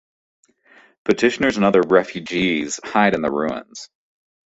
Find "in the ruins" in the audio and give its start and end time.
3.13-3.87